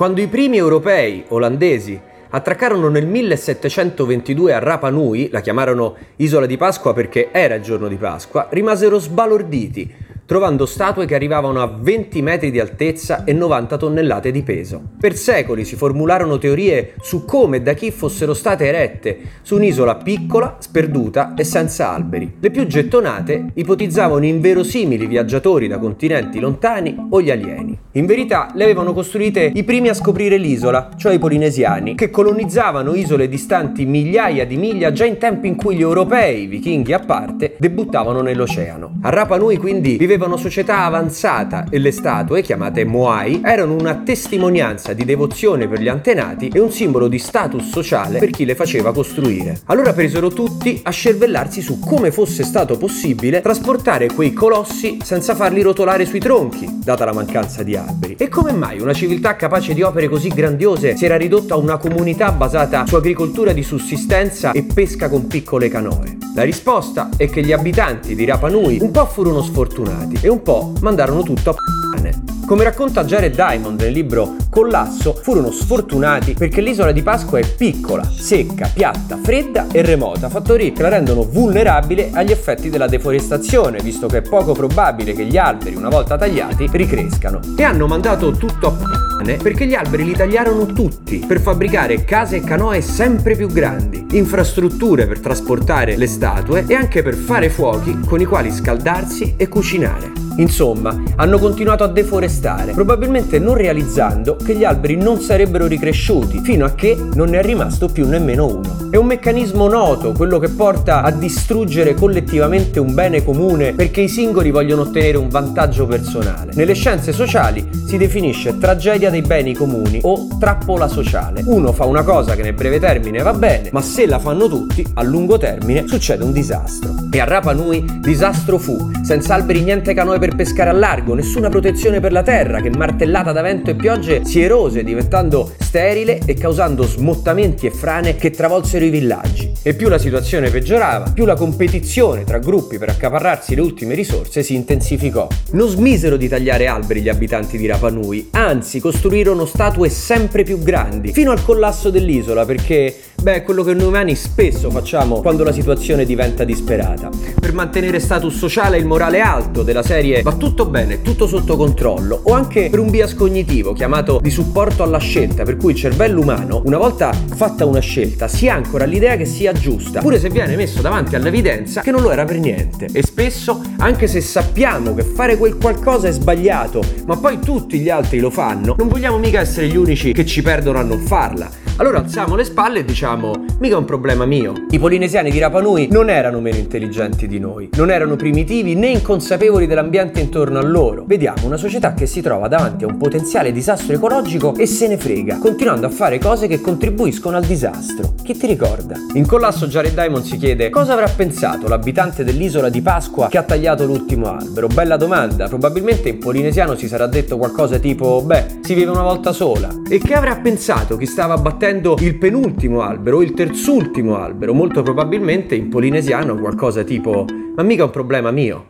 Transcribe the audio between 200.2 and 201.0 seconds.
si chiede cosa